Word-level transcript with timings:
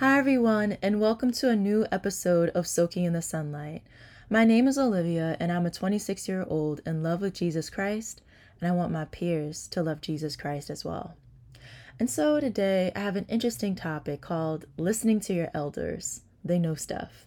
Hi, 0.00 0.16
everyone, 0.16 0.78
and 0.80 0.98
welcome 0.98 1.30
to 1.32 1.50
a 1.50 1.54
new 1.54 1.86
episode 1.92 2.48
of 2.54 2.66
Soaking 2.66 3.04
in 3.04 3.12
the 3.12 3.20
Sunlight. 3.20 3.82
My 4.30 4.46
name 4.46 4.66
is 4.66 4.78
Olivia, 4.78 5.36
and 5.38 5.52
I'm 5.52 5.66
a 5.66 5.70
26 5.70 6.26
year 6.26 6.46
old 6.48 6.80
in 6.86 7.02
love 7.02 7.20
with 7.20 7.34
Jesus 7.34 7.68
Christ, 7.68 8.22
and 8.58 8.72
I 8.72 8.74
want 8.74 8.92
my 8.92 9.04
peers 9.04 9.68
to 9.68 9.82
love 9.82 10.00
Jesus 10.00 10.36
Christ 10.36 10.70
as 10.70 10.86
well. 10.86 11.16
And 11.98 12.08
so 12.08 12.40
today 12.40 12.92
I 12.96 13.00
have 13.00 13.16
an 13.16 13.26
interesting 13.28 13.74
topic 13.74 14.22
called 14.22 14.64
listening 14.78 15.20
to 15.20 15.34
your 15.34 15.50
elders. 15.52 16.22
They 16.42 16.58
know 16.58 16.76
stuff. 16.76 17.26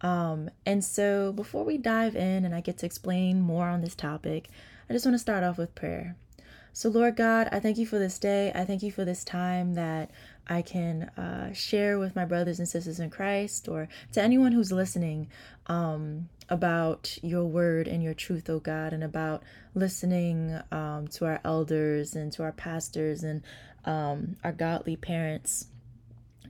Um, 0.00 0.50
and 0.66 0.84
so 0.84 1.30
before 1.30 1.62
we 1.64 1.78
dive 1.78 2.16
in 2.16 2.44
and 2.44 2.52
I 2.52 2.62
get 2.62 2.78
to 2.78 2.86
explain 2.86 3.40
more 3.40 3.68
on 3.68 3.80
this 3.80 3.94
topic, 3.94 4.48
I 4.90 4.92
just 4.92 5.06
want 5.06 5.14
to 5.14 5.20
start 5.20 5.44
off 5.44 5.56
with 5.56 5.76
prayer. 5.76 6.16
So, 6.74 6.88
Lord 6.88 7.16
God, 7.16 7.50
I 7.52 7.60
thank 7.60 7.76
you 7.76 7.86
for 7.86 7.98
this 7.98 8.18
day. 8.18 8.50
I 8.54 8.64
thank 8.64 8.82
you 8.82 8.90
for 8.90 9.04
this 9.04 9.24
time 9.24 9.74
that 9.74 10.10
I 10.48 10.62
can 10.62 11.02
uh, 11.16 11.52
share 11.52 11.98
with 11.98 12.16
my 12.16 12.24
brothers 12.24 12.58
and 12.58 12.68
sisters 12.68 13.00
in 13.00 13.10
Christ 13.10 13.68
or 13.68 13.88
to 14.12 14.22
anyone 14.22 14.52
who's 14.52 14.72
listening 14.72 15.28
um, 15.66 16.28
about 16.48 17.16
your 17.22 17.44
word 17.44 17.88
and 17.88 18.02
your 18.02 18.14
truth, 18.14 18.50
oh 18.50 18.58
God, 18.60 18.92
and 18.92 19.04
about 19.04 19.42
listening 19.74 20.58
um, 20.70 21.08
to 21.12 21.26
our 21.26 21.40
elders 21.44 22.14
and 22.14 22.32
to 22.32 22.42
our 22.42 22.52
pastors 22.52 23.22
and 23.22 23.42
um, 23.84 24.36
our 24.44 24.52
godly 24.52 24.96
parents. 24.96 25.66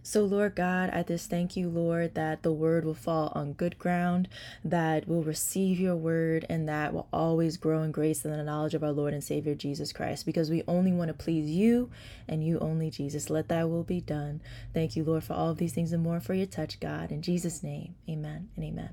So, 0.05 0.25
Lord 0.25 0.57
God, 0.57 0.91
I 0.93 1.05
just 1.05 1.31
thank 1.31 1.57
you, 1.57 1.69
Lord, 1.69 2.15
that 2.15 2.43
the 2.43 2.53
word 2.53 2.85
will 2.85 2.93
fall 2.93 3.31
on 3.37 3.53
good 3.53 3.79
ground, 3.79 4.29
that 4.65 5.07
we'll 5.07 5.23
receive 5.23 5.79
your 5.79 5.95
word, 5.95 6.45
and 6.49 6.69
that 6.69 6.93
will 6.93 7.07
always 7.13 7.57
grow 7.57 7.83
in 7.83 7.93
grace 7.93 8.25
and 8.25 8.35
the 8.35 8.43
knowledge 8.43 8.75
of 8.75 8.83
our 8.83 8.91
Lord 8.91 9.15
and 9.15 9.23
Savior 9.23 9.55
Jesus 9.55 9.93
Christ, 9.93 10.27
because 10.27 10.51
we 10.51 10.65
only 10.67 10.91
want 10.93 11.09
to 11.09 11.15
please 11.15 11.49
you 11.49 11.89
and 12.27 12.45
you 12.45 12.59
only, 12.59 12.91
Jesus. 12.91 13.31
Let 13.31 13.49
thy 13.49 13.65
will 13.65 13.85
be 13.85 14.01
done. 14.01 14.41
Thank 14.75 14.97
you, 14.97 15.05
Lord, 15.05 15.23
for 15.23 15.35
all 15.35 15.51
of 15.51 15.59
these 15.59 15.73
things 15.73 15.93
and 15.93 16.03
more 16.03 16.21
for 16.21 16.35
your 16.35 16.47
touch, 16.47 16.81
God. 16.81 17.13
In 17.13 17.23
Jesus' 17.23 17.63
name, 17.63 17.95
amen 18.09 18.49
and 18.57 18.65
amen. 18.65 18.91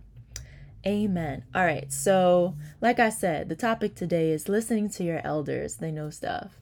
Amen. 0.86 1.44
All 1.54 1.66
right. 1.66 1.92
So, 1.92 2.56
like 2.82 3.00
I 3.00 3.10
said, 3.10 3.50
the 3.50 3.56
topic 3.56 3.96
today 3.96 4.32
is 4.32 4.48
listening 4.48 4.90
to 4.92 5.04
your 5.04 5.22
elders. 5.26 5.76
They 5.76 5.92
know 5.92 6.10
stuff. 6.10 6.60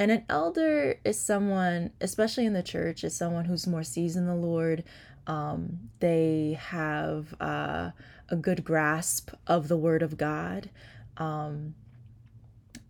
And 0.00 0.10
an 0.10 0.24
elder 0.30 0.98
is 1.04 1.20
someone, 1.20 1.90
especially 2.00 2.46
in 2.46 2.54
the 2.54 2.62
church, 2.62 3.04
is 3.04 3.14
someone 3.14 3.44
who's 3.44 3.66
more 3.66 3.84
seasoned 3.84 4.26
in 4.26 4.34
the 4.34 4.46
Lord. 4.46 4.82
Um, 5.26 5.90
they 6.00 6.58
have 6.58 7.34
uh, 7.38 7.90
a 8.30 8.36
good 8.36 8.64
grasp 8.64 9.30
of 9.46 9.68
the 9.68 9.76
Word 9.76 10.02
of 10.02 10.16
God. 10.16 10.70
Um, 11.18 11.74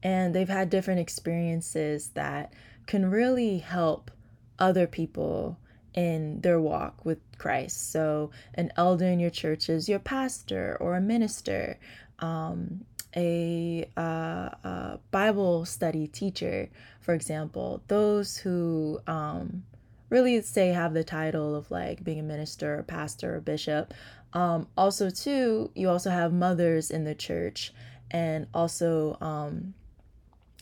and 0.04 0.32
they've 0.32 0.48
had 0.48 0.70
different 0.70 1.00
experiences 1.00 2.10
that 2.14 2.52
can 2.86 3.10
really 3.10 3.58
help 3.58 4.12
other 4.60 4.86
people 4.86 5.58
in 5.94 6.40
their 6.42 6.60
walk 6.60 7.04
with 7.04 7.18
Christ. 7.38 7.90
So, 7.90 8.30
an 8.54 8.70
elder 8.76 9.06
in 9.06 9.18
your 9.18 9.30
church 9.30 9.68
is 9.68 9.88
your 9.88 9.98
pastor 9.98 10.76
or 10.78 10.94
a 10.94 11.00
minister. 11.00 11.76
Um, 12.20 12.84
a, 13.16 13.88
uh, 13.96 14.00
a, 14.00 14.98
Bible 15.10 15.64
study 15.64 16.06
teacher, 16.06 16.68
for 17.00 17.14
example, 17.14 17.82
those 17.88 18.36
who 18.36 19.00
um, 19.06 19.64
really 20.08 20.40
say 20.42 20.68
have 20.68 20.94
the 20.94 21.04
title 21.04 21.54
of 21.54 21.70
like 21.70 22.04
being 22.04 22.20
a 22.20 22.22
minister, 22.22 22.78
or 22.78 22.82
pastor, 22.82 23.36
or 23.36 23.40
bishop. 23.40 23.94
Um, 24.32 24.68
also, 24.76 25.10
too, 25.10 25.70
you 25.74 25.88
also 25.88 26.10
have 26.10 26.32
mothers 26.32 26.90
in 26.90 27.04
the 27.04 27.14
church, 27.14 27.72
and 28.10 28.46
also 28.54 29.16
um, 29.20 29.74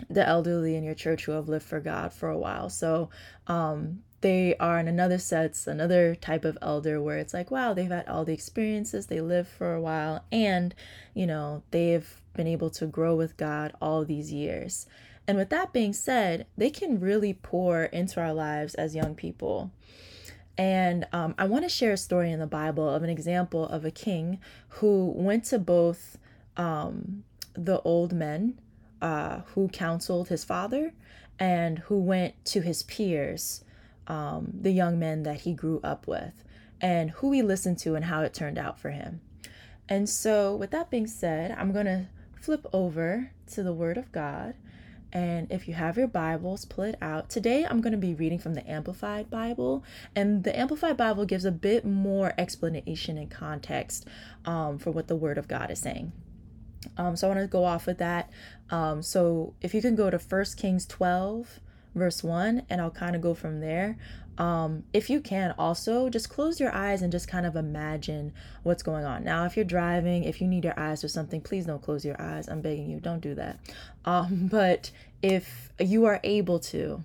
the 0.09 0.27
elderly 0.27 0.77
in 0.77 0.85
your 0.85 0.95
church 0.95 1.25
who 1.25 1.33
have 1.33 1.49
lived 1.49 1.65
for 1.65 1.81
God 1.81 2.13
for 2.13 2.29
a 2.29 2.39
while. 2.39 2.71
So 2.71 3.11
um, 3.47 4.03
they 4.21 4.57
are 4.57 4.79
in 4.79 4.89
another 4.89 5.19
sense, 5.19 5.67
another 5.67 6.15
type 6.15 6.45
of 6.45 6.59
elder 6.63 7.01
where 7.01 7.19
it's 7.19 7.35
like, 7.35 7.51
wow, 7.51 7.75
they've 7.75 7.91
had 7.91 8.09
all 8.09 8.25
the 8.25 8.33
experiences, 8.33 9.07
they 9.07 9.21
lived 9.21 9.49
for 9.49 9.75
a 9.75 9.81
while, 9.81 10.25
and 10.33 10.75
you 11.15 11.27
know, 11.27 11.63
they've 11.71 12.18
been 12.35 12.47
able 12.47 12.71
to 12.71 12.87
grow 12.87 13.15
with 13.17 13.37
God 13.37 13.73
all 13.81 14.05
these 14.05 14.33
years. 14.33 14.87
And 15.27 15.37
with 15.37 15.51
that 15.51 15.73
being 15.73 15.93
said, 15.93 16.47
they 16.57 16.71
can 16.71 17.01
really 17.01 17.35
pour 17.35 17.85
into 17.85 18.21
our 18.21 18.33
lives 18.33 18.75
as 18.75 18.95
young 18.95 19.15
people. 19.15 19.71
And 20.57 21.07
um, 21.13 21.35
I 21.39 21.45
want 21.45 21.65
to 21.65 21.69
share 21.69 21.93
a 21.93 21.99
story 21.99 22.33
in 22.33 22.41
the 22.41 22.47
Bible 22.47 22.89
of 22.89 23.03
an 23.03 23.11
example 23.11 23.67
of 23.67 23.85
a 23.85 23.91
king 23.91 24.41
who 24.69 25.13
went 25.15 25.45
to 25.45 25.59
both 25.59 26.19
um, 26.57 27.25
the 27.55 27.81
old 27.83 28.13
men 28.13 28.59
uh, 29.01 29.41
who 29.55 29.69
counseled 29.69 30.29
his 30.29 30.45
father 30.45 30.93
and 31.39 31.79
who 31.81 32.01
went 32.01 32.45
to 32.47 32.61
his 32.61 32.83
peers, 32.83 33.63
um, 34.09 34.51
the 34.53 34.73
young 34.73 34.99
men 34.99 35.23
that 35.23 35.43
he 35.43 35.53
grew 35.53 35.81
up 35.85 36.09
with, 36.09 36.43
and 36.81 37.11
who 37.11 37.31
he 37.33 37.43
listened 37.43 37.79
to 37.79 37.95
and 37.95 38.07
how 38.07 38.23
it 38.23 38.35
turned 38.35 38.59
out 38.59 38.79
for 38.79 38.91
him. 38.91 39.21
And 39.89 40.09
so, 40.09 40.57
with 40.57 40.71
that 40.73 40.91
being 40.91 41.07
said, 41.07 41.55
I'm 41.57 41.73
going 41.73 41.87
to 41.87 42.09
flip 42.49 42.67
over 42.73 43.31
to 43.47 43.63
the 43.63 43.75
Word 43.75 43.99
of 43.99 44.11
God. 44.11 44.55
And 45.13 45.53
if 45.53 45.69
you 45.69 45.75
have 45.75 45.99
your 45.99 46.07
Bibles, 46.07 46.65
pull 46.65 46.85
it 46.85 46.97
out. 47.03 47.29
Today 47.29 47.67
I'm 47.69 47.83
going 47.83 47.93
to 47.93 47.99
be 47.99 48.15
reading 48.15 48.39
from 48.39 48.55
the 48.55 48.67
Amplified 48.67 49.29
Bible. 49.29 49.85
And 50.17 50.45
the 50.45 50.59
Amplified 50.59 50.97
Bible 50.97 51.27
gives 51.27 51.45
a 51.45 51.53
bit 51.53 51.85
more 51.85 52.33
explanation 52.39 53.19
and 53.19 53.31
context 53.31 54.07
um, 54.47 54.79
for 54.79 54.91
what 54.91 55.09
the 55.09 55.15
Word 55.15 55.37
of 55.37 55.47
God 55.47 55.71
is 55.71 55.79
saying. 55.79 56.13
Um, 56.97 57.17
so 57.17 57.27
I 57.27 57.35
want 57.35 57.43
to 57.43 57.49
go 57.49 57.67
off 57.67 57.87
with 57.87 57.99
that. 57.99 58.31
Um, 58.71 59.03
so 59.03 59.53
if 59.61 59.75
you 59.75 59.83
can 59.83 59.95
go 59.95 60.09
to 60.09 60.17
1 60.17 60.45
Kings 60.57 60.87
12, 60.87 61.61
verse 61.95 62.25
1, 62.25 62.63
and 62.71 62.81
I'll 62.81 62.91
kind 62.91 63.15
of 63.15 63.21
go 63.21 63.35
from 63.35 63.61
there. 63.61 63.99
Um, 64.39 64.85
if 64.93 65.11
you 65.11 65.21
can, 65.21 65.53
also 65.59 66.09
just 66.09 66.31
close 66.31 66.61
your 66.61 66.73
eyes 66.73 67.03
and 67.03 67.11
just 67.11 67.29
kind 67.29 67.45
of 67.45 67.57
imagine 67.57 68.33
what's 68.63 68.85
going 68.85 69.05
on. 69.05 69.25
Now, 69.25 69.45
if 69.45 69.57
you're 69.57 69.65
driving, 69.65 70.25
if 70.25 70.41
you 70.41 70.47
need 70.47 70.65
your 70.65 70.79
eyes 70.79 71.03
for 71.03 71.09
something, 71.09 71.41
please 71.41 71.67
don't 71.67 71.83
close 71.83 72.05
your 72.05 72.21
eyes. 72.21 72.49
I'm 72.49 72.61
begging 72.61 72.89
you, 72.89 73.01
don't 73.01 73.21
do 73.21 73.35
that. 73.35 73.59
Um, 74.05 74.47
but 74.51 74.93
if 75.23 75.73
you 75.81 76.05
are 76.05 76.21
able 76.23 76.61
to, 76.61 77.05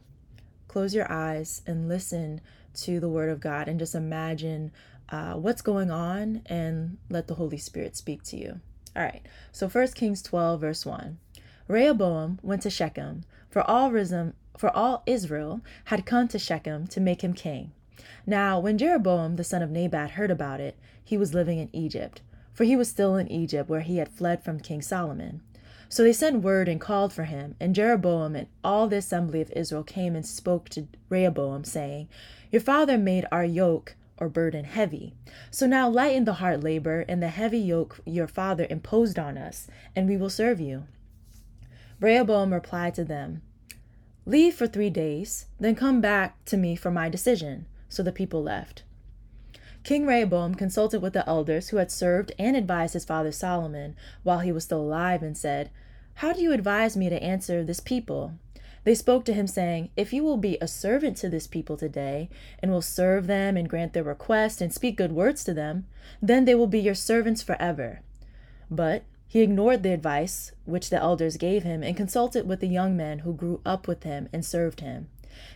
close 0.67 0.95
your 0.95 1.11
eyes 1.11 1.61
and 1.67 1.87
listen 1.87 2.41
to 2.73 2.99
the 2.99 3.09
Word 3.09 3.29
of 3.29 3.39
God 3.39 3.67
and 3.67 3.79
just 3.79 3.93
imagine 3.93 4.71
uh, 5.09 5.33
what's 5.33 5.61
going 5.61 5.91
on 5.91 6.41
and 6.47 6.97
let 7.09 7.27
the 7.27 7.35
Holy 7.35 7.57
Spirit 7.57 7.95
speak 7.95 8.23
to 8.23 8.37
you. 8.37 8.59
All 8.95 9.03
right, 9.03 9.21
so 9.51 9.67
1 9.67 9.87
Kings 9.89 10.21
12, 10.21 10.61
verse 10.61 10.85
1. 10.85 11.17
Rehoboam 11.67 12.39
went 12.41 12.63
to 12.63 12.69
Shechem, 12.69 13.23
for 13.49 13.61
all, 13.61 13.91
Rizim, 13.91 14.33
for 14.57 14.69
all 14.75 15.03
Israel 15.05 15.61
had 15.85 16.05
come 16.05 16.27
to 16.29 16.39
Shechem 16.39 16.87
to 16.87 16.99
make 16.99 17.23
him 17.23 17.33
king. 17.33 17.71
Now, 18.25 18.59
when 18.59 18.77
Jeroboam 18.77 19.35
the 19.35 19.43
son 19.43 19.61
of 19.61 19.71
Nebat 19.71 20.11
heard 20.11 20.31
about 20.31 20.59
it, 20.59 20.77
he 21.03 21.17
was 21.17 21.33
living 21.33 21.59
in 21.59 21.69
Egypt, 21.73 22.21
for 22.53 22.63
he 22.63 22.75
was 22.75 22.89
still 22.89 23.15
in 23.15 23.31
Egypt 23.31 23.69
where 23.69 23.81
he 23.81 23.97
had 23.97 24.09
fled 24.09 24.43
from 24.43 24.59
King 24.59 24.81
Solomon. 24.81 25.41
So 25.89 26.03
they 26.03 26.13
sent 26.13 26.41
word 26.41 26.67
and 26.67 26.81
called 26.81 27.13
for 27.13 27.25
him, 27.25 27.55
and 27.59 27.75
Jeroboam 27.75 28.35
and 28.35 28.47
all 28.63 28.87
the 28.87 28.97
assembly 28.97 29.41
of 29.41 29.51
Israel 29.51 29.83
came 29.83 30.15
and 30.15 30.25
spoke 30.25 30.69
to 30.69 30.87
Rehoboam, 31.09 31.63
saying, 31.63 32.07
Your 32.51 32.61
father 32.61 32.97
made 32.97 33.27
our 33.31 33.45
yoke 33.45 33.95
or 34.17 34.29
burden 34.29 34.65
heavy. 34.65 35.13
So 35.51 35.67
now 35.67 35.89
lighten 35.89 36.25
the 36.25 36.33
hard 36.33 36.63
labor 36.63 37.05
and 37.07 37.21
the 37.21 37.27
heavy 37.27 37.59
yoke 37.59 37.99
your 38.05 38.27
father 38.27 38.65
imposed 38.69 39.19
on 39.19 39.37
us, 39.37 39.67
and 39.95 40.07
we 40.07 40.17
will 40.17 40.29
serve 40.29 40.59
you. 40.59 40.85
Rehoboam 41.99 42.53
replied 42.53 42.95
to 42.95 43.03
them, 43.03 43.41
Leave 44.25 44.55
for 44.55 44.67
three 44.67 44.89
days, 44.89 45.47
then 45.59 45.75
come 45.75 45.99
back 45.99 46.43
to 46.45 46.55
me 46.55 46.75
for 46.75 46.91
my 46.91 47.09
decision. 47.09 47.65
So 47.89 48.01
the 48.03 48.11
people 48.11 48.41
left. 48.41 48.83
King 49.83 50.05
Rehoboam 50.05 50.55
consulted 50.55 51.01
with 51.01 51.11
the 51.11 51.27
elders 51.27 51.69
who 51.69 51.77
had 51.77 51.91
served 51.91 52.31
and 52.39 52.55
advised 52.55 52.93
his 52.93 53.03
father 53.03 53.33
Solomon 53.33 53.95
while 54.23 54.39
he 54.39 54.51
was 54.51 54.63
still 54.63 54.79
alive 54.79 55.21
and 55.21 55.37
said, 55.37 55.69
How 56.15 56.31
do 56.31 56.41
you 56.41 56.53
advise 56.53 56.95
me 56.95 57.09
to 57.09 57.21
answer 57.21 57.63
this 57.63 57.81
people? 57.81 58.33
They 58.85 58.95
spoke 58.95 59.25
to 59.25 59.33
him, 59.33 59.47
saying, 59.47 59.89
If 59.95 60.13
you 60.13 60.23
will 60.23 60.37
be 60.37 60.57
a 60.59 60.67
servant 60.67 61.17
to 61.17 61.29
this 61.29 61.47
people 61.47 61.77
today, 61.77 62.29
and 62.59 62.71
will 62.71 62.81
serve 62.81 63.27
them 63.27 63.57
and 63.57 63.69
grant 63.69 63.93
their 63.93 64.03
request 64.03 64.61
and 64.61 64.73
speak 64.73 64.97
good 64.97 65.11
words 65.11 65.43
to 65.45 65.53
them, 65.53 65.85
then 66.21 66.45
they 66.45 66.55
will 66.55 66.67
be 66.67 66.79
your 66.79 66.95
servants 66.95 67.41
forever. 67.41 68.01
But 68.69 69.03
he 69.33 69.41
ignored 69.41 69.81
the 69.81 69.91
advice 69.91 70.51
which 70.63 70.91
the 70.91 71.01
elders 71.01 71.37
gave 71.37 71.63
him 71.63 71.81
and 71.81 71.97
consulted 71.97 72.47
with 72.47 72.59
the 72.59 72.67
young 72.67 72.95
men 72.95 73.19
who 73.19 73.33
grew 73.33 73.59
up 73.65 73.87
with 73.87 74.03
him 74.03 74.29
and 74.31 74.45
served 74.45 74.81
him. 74.81 75.07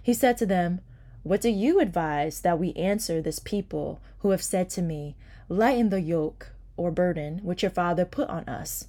He 0.01 0.15
said 0.15 0.35
to 0.38 0.47
them, 0.47 0.81
What 1.21 1.41
do 1.41 1.50
you 1.50 1.79
advise 1.79 2.41
that 2.41 2.57
we 2.57 2.74
answer 2.74 3.21
this 3.21 3.38
people 3.38 4.00
who 4.21 4.31
have 4.31 4.41
said 4.41 4.71
to 4.71 4.81
me, 4.81 5.15
Lighten 5.47 5.91
the 5.91 6.01
yoke 6.01 6.53
or 6.75 6.89
burden 6.89 7.38
which 7.44 7.62
your 7.62 7.69
father 7.69 8.03
put 8.03 8.27
on 8.29 8.45
us? 8.45 8.88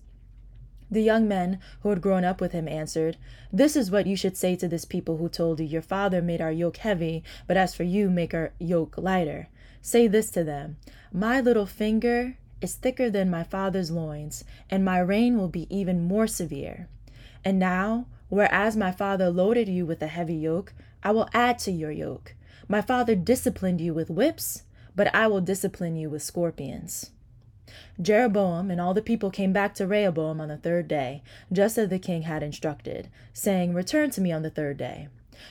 The 0.91 1.03
young 1.03 1.29
men 1.29 1.59
who 1.83 1.91
had 1.91 2.01
grown 2.01 2.25
up 2.25 2.41
with 2.41 2.53
him 2.53 2.67
answered, 2.67 3.19
This 3.53 3.77
is 3.77 3.91
what 3.91 4.07
you 4.07 4.17
should 4.17 4.39
say 4.39 4.57
to 4.57 4.69
this 4.69 4.87
people 4.87 5.19
who 5.19 5.29
told 5.29 5.61
you, 5.61 5.67
Your 5.67 5.83
father 5.83 6.23
made 6.23 6.41
our 6.41 6.51
yoke 6.51 6.79
heavy, 6.79 7.23
but 7.47 7.59
as 7.59 7.75
for 7.75 7.83
you, 7.83 8.09
make 8.09 8.33
our 8.33 8.53
yoke 8.59 8.97
lighter. 8.97 9.49
Say 9.83 10.07
this 10.07 10.31
to 10.31 10.45
them 10.45 10.79
My 11.13 11.43
little 11.43 11.67
finger 11.67 12.39
is 12.61 12.75
thicker 12.75 13.11
than 13.11 13.31
my 13.31 13.45
father's 13.45 13.91
loins, 13.91 14.45
and 14.71 14.85
my 14.85 14.99
reign 14.99 15.39
will 15.39 15.49
be 15.49 15.67
even 15.75 16.03
more 16.03 16.27
severe. 16.27 16.89
And 17.45 17.59
now, 17.59 18.07
whereas 18.29 18.77
my 18.77 18.93
father 18.93 19.31
loaded 19.31 19.69
you 19.69 19.87
with 19.87 20.03
a 20.03 20.09
heavy 20.09 20.35
yoke, 20.35 20.75
I 21.03 21.13
will 21.13 21.29
add 21.33 21.59
to 21.61 21.71
your 21.71 21.91
yoke. 21.91 22.35
My 22.69 22.83
father 22.83 23.15
disciplined 23.15 23.81
you 23.81 23.95
with 23.95 24.11
whips, 24.11 24.65
but 24.95 25.15
I 25.15 25.27
will 25.27 25.41
discipline 25.41 25.97
you 25.97 26.11
with 26.11 26.23
scorpions. 26.23 27.11
Jeroboam 28.01 28.71
and 28.71 28.81
all 28.81 28.95
the 28.95 29.03
people 29.03 29.31
came 29.31 29.53
back 29.53 29.75
to 29.75 29.87
Rehoboam 29.87 30.41
on 30.41 30.49
the 30.49 30.57
third 30.57 30.89
day, 30.89 31.23
just 31.53 31.79
as 31.79 31.89
the 31.89 31.99
king 31.99 32.23
had 32.23 32.43
instructed, 32.43 33.09
saying, 33.33 33.75
Return 33.75 34.11
to 34.11 34.21
me 34.21 34.33
on 34.33 34.43
the 34.43 34.51
third 34.51 34.77
day. 34.77 35.09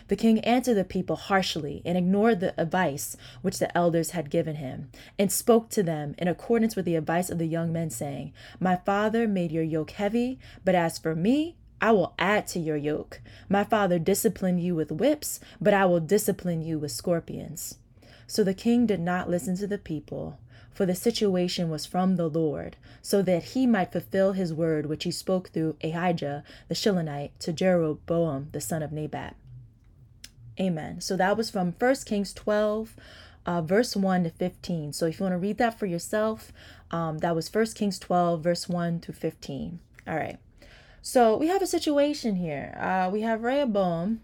The 0.08 0.16
king 0.16 0.40
answered 0.40 0.76
the 0.76 0.84
people 0.84 1.16
harshly 1.16 1.82
and 1.86 1.98
ignored 1.98 2.40
the 2.40 2.60
advice 2.60 3.18
which 3.42 3.60
the 3.60 3.76
elders 3.78 4.12
had 4.12 4.30
given 4.30 4.56
him, 4.56 4.90
and 5.18 5.32
spoke 5.32 5.70
to 5.70 5.84
them 5.84 6.16
in 6.18 6.28
accordance 6.28 6.76
with 6.76 6.86
the 6.86 6.96
advice 6.96 7.30
of 7.30 7.38
the 7.38 7.48
young 7.48 7.72
men, 7.72 7.90
saying, 7.90 8.34
My 8.60 8.76
father 8.78 9.28
made 9.28 9.52
your 9.52 9.64
yoke 9.64 9.92
heavy, 9.92 10.40
but 10.66 10.76
as 10.76 10.98
for 10.98 11.16
me, 11.16 11.56
I 11.80 11.92
will 11.92 12.14
add 12.18 12.48
to 12.48 12.60
your 12.60 12.78
yoke. 12.78 13.22
My 13.50 13.64
father 13.64 14.00
disciplined 14.00 14.62
you 14.62 14.76
with 14.76 14.92
whips, 14.92 15.40
but 15.62 15.74
I 15.74 15.86
will 15.86 16.00
discipline 16.00 16.62
you 16.62 16.80
with 16.80 16.92
scorpions. 16.92 17.78
So 18.26 18.44
the 18.44 18.54
king 18.54 18.86
did 18.86 19.00
not 19.00 19.30
listen 19.30 19.56
to 19.58 19.68
the 19.68 19.78
people, 19.78 20.40
for 20.72 20.86
the 20.86 20.96
situation 20.96 21.70
was 21.70 21.86
from 21.86 22.16
the 22.16 22.30
Lord, 22.30 22.78
so 23.02 23.22
that 23.22 23.44
he 23.44 23.66
might 23.66 23.92
fulfill 23.92 24.34
his 24.34 24.54
word 24.54 24.86
which 24.86 25.06
he 25.06 25.12
spoke 25.12 25.50
through 25.50 25.78
Ahijah 25.84 26.44
the 26.68 26.76
Shilonite 26.76 27.32
to 27.40 27.54
Jeroboam 27.54 28.50
the 28.52 28.62
son 28.62 28.84
of 28.84 28.92
Nebat. 28.92 29.36
Amen. 30.60 31.02
So 31.02 31.16
that 31.18 31.38
was 31.38 31.50
from 31.50 31.74
1 31.78 31.96
Kings 32.06 32.34
12, 32.34 32.96
uh, 33.46 33.62
verse 33.62 33.96
1 33.96 34.24
to 34.24 34.30
15. 34.30 34.94
So 34.94 35.06
if 35.06 35.20
you 35.20 35.24
want 35.24 35.34
to 35.34 35.40
read 35.40 35.58
that 35.58 35.78
for 35.78 35.86
yourself, 35.86 36.52
um, 36.92 37.20
that 37.20 37.36
was 37.36 37.54
1 37.54 37.66
Kings 37.76 38.00
12, 38.00 38.42
verse 38.42 38.68
1 38.68 39.00
to 39.02 39.14
15. 39.14 39.80
All 40.08 40.16
right. 40.16 40.38
So 41.02 41.38
we 41.38 41.48
have 41.48 41.62
a 41.62 41.68
situation 41.68 42.36
here. 42.36 42.76
Uh, 42.80 43.10
we 43.12 43.22
have 43.22 43.44
Rehoboam 43.44 44.22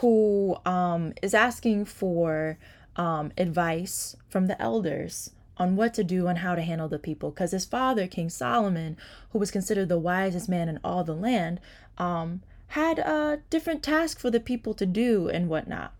who 0.00 0.56
um, 0.66 1.12
is 1.22 1.34
asking 1.34 1.86
for 1.86 2.58
um, 2.96 3.32
advice 3.38 4.16
from 4.28 4.46
the 4.46 4.60
elders 4.60 5.30
on 5.58 5.76
what 5.76 5.94
to 5.94 6.04
do 6.04 6.26
and 6.26 6.38
how 6.38 6.54
to 6.54 6.62
handle 6.62 6.88
the 6.88 6.98
people 6.98 7.30
because 7.30 7.52
his 7.52 7.64
father 7.64 8.06
king 8.06 8.28
solomon 8.28 8.96
who 9.30 9.38
was 9.38 9.50
considered 9.50 9.88
the 9.88 9.98
wisest 9.98 10.48
man 10.48 10.68
in 10.68 10.78
all 10.84 11.02
the 11.02 11.14
land 11.14 11.60
um, 11.96 12.42
had 12.68 12.98
a 12.98 13.40
different 13.50 13.82
task 13.82 14.18
for 14.18 14.30
the 14.30 14.40
people 14.40 14.74
to 14.74 14.86
do 14.86 15.28
and 15.28 15.48
whatnot. 15.48 15.92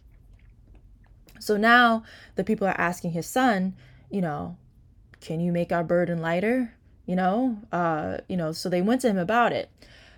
So 1.39 1.57
now 1.57 2.03
the 2.35 2.45
people 2.45 2.67
are 2.67 2.81
asking 2.81 3.13
his 3.13 3.27
son, 3.27 3.75
you 4.11 4.21
know, 4.21 4.57
can 5.21 5.41
you 5.41 5.53
make 5.53 5.73
our 5.73 5.85
burden 5.85 6.21
lighter? 6.21 6.75
You 7.07 7.17
know, 7.17 7.59
uh, 7.73 8.19
you 8.29 8.37
know, 8.37 8.53
so 8.53 8.69
they 8.69 8.83
went 8.83 9.03
to 9.03 9.09
him 9.09 9.19
about 9.19 9.53
it. 9.53 9.71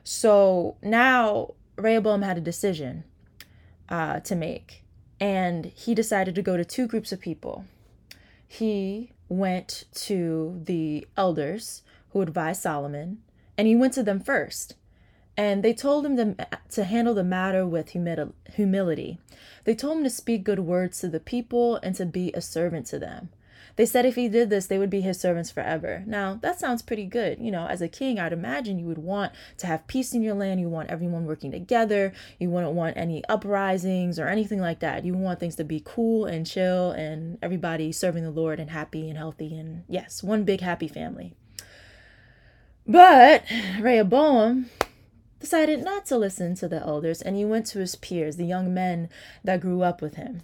So 0.05 0.77
now 0.83 1.55
Rehoboam 1.77 2.23
had 2.23 2.39
a 2.39 2.43
decision 2.43 3.05
uh, 3.89 4.21
to 4.21 4.35
make, 4.35 4.85
and 5.21 5.67
he 5.67 5.95
decided 5.95 6.35
to 6.35 6.43
go 6.43 6.57
to 6.57 6.65
two 6.65 6.87
groups 6.87 7.13
of 7.13 7.21
people. 7.21 7.65
He 8.47 9.13
went 9.29 9.85
to 9.95 10.61
the 10.65 11.07
elders 11.17 11.83
who 12.11 12.23
advised 12.23 12.63
Solomon, 12.63 13.19
and 13.59 13.69
he 13.69 13.77
went 13.77 13.93
to 13.95 14.03
them 14.03 14.21
first 14.21 14.75
and 15.39 15.63
they 15.63 15.73
told 15.73 16.05
him 16.05 16.17
to, 16.17 16.49
to 16.71 16.83
handle 16.83 17.15
the 17.15 17.23
matter 17.23 17.65
with 17.65 17.91
humi- 17.91 18.33
humility. 18.53 19.19
They 19.63 19.77
told 19.77 19.99
him 19.99 20.05
to 20.05 20.11
speak 20.11 20.43
good 20.43 20.59
words 20.59 20.99
to 20.99 21.09
the 21.09 21.21
people 21.21 21.77
and 21.77 21.95
to 21.95 22.05
be 22.05 22.33
a 22.35 22.41
servant 22.41 22.87
to 22.87 22.99
them. 22.99 23.29
They 23.77 23.87
said 23.87 24.05
if 24.05 24.17
he 24.17 24.29
did 24.29 24.51
this, 24.51 24.67
they 24.67 24.79
would 24.79 24.91
be 24.91 25.03
his 25.03 25.21
servants 25.21 25.53
forever. 25.53 26.03
Now, 26.05 26.41
that 26.43 26.59
sounds 26.59 26.83
pretty 26.83 27.07
good. 27.07 27.39
You 27.39 27.53
know, 27.53 27.69
as 27.69 27.81
a 27.81 27.87
king, 27.87 28.19
I'd 28.19 28.33
imagine 28.33 28.81
you 28.81 28.87
would 28.87 28.99
want 28.99 29.33
to 29.59 29.69
have 29.69 29.87
peace 29.87 30.13
in 30.13 30.23
your 30.23 30.35
land. 30.35 30.59
You 30.59 30.69
want 30.69 30.91
everyone 30.91 31.27
working 31.27 31.53
together. 31.53 32.13
You 32.41 32.51
wouldn't 32.51 32.73
want 32.73 32.97
any 32.97 33.23
uprisings 33.29 34.19
or 34.19 34.27
anything 34.27 34.61
like 34.61 34.81
that. 34.81 35.05
You 35.05 35.15
want 35.15 35.39
things 35.39 35.55
to 35.57 35.65
be 35.65 35.81
cool 35.85 36.25
and 36.25 36.45
chill 36.45 36.91
and 36.91 37.39
everybody 37.41 37.93
serving 37.93 38.25
the 38.25 38.33
Lord 38.33 38.59
and 38.59 38.71
happy 38.71 39.09
and 39.09 39.17
healthy 39.17 39.57
and, 39.57 39.85
yes, 39.89 40.21
one 40.21 40.43
big 40.43 40.63
happy 40.63 40.89
family. 40.89 41.35
But 42.85 43.45
Rehoboam, 43.79 44.71
decided 45.41 45.83
not 45.83 46.07
to 46.07 46.19
listen 46.19 46.55
to 46.57 46.69
the 46.69 46.81
elders 46.81 47.23
and 47.23 47.37
he 47.37 47.45
went 47.45 47.67
to 47.67 47.79
his 47.79 47.95
peers, 47.95 48.37
the 48.37 48.45
young 48.45 48.73
men 48.75 49.09
that 49.45 49.61
grew 49.61 49.83
up 49.83 50.03
with 50.03 50.17
him. 50.17 50.43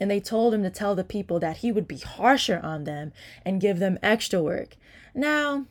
And 0.00 0.10
they 0.10 0.20
told 0.20 0.52
him 0.52 0.62
to 0.62 0.70
tell 0.70 0.94
the 0.94 1.04
people 1.04 1.40
that 1.40 1.58
he 1.58 1.72
would 1.72 1.88
be 1.88 1.98
harsher 1.98 2.60
on 2.62 2.84
them 2.84 3.12
and 3.44 3.60
give 3.60 3.78
them 3.78 3.98
extra 4.02 4.42
work. 4.42 4.76
Now, 5.14 5.66